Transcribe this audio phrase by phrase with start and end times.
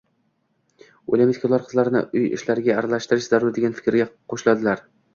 [1.15, 4.89] O‘ylaymizki, ular “qizlarni uy ishlariga aralashtirish zarur”, degan fikrga qo‘shiladilar.